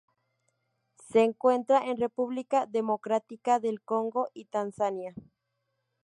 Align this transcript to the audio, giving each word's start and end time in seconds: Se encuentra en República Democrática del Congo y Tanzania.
Se 1.11 1.21
encuentra 1.21 1.85
en 1.85 1.99
República 1.99 2.65
Democrática 2.65 3.59
del 3.59 3.83
Congo 3.83 4.29
y 4.33 4.45
Tanzania. 4.45 5.13